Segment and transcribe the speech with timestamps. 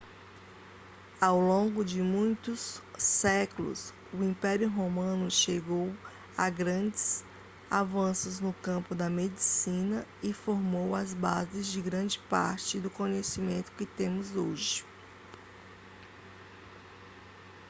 [1.21, 5.95] ao longo de muitos séculos o império romano chegou
[6.35, 7.23] a grandes
[7.69, 13.85] avanços no campo da medicina e formou as bases de grande parte do conhecimento que
[13.85, 14.83] temos hoje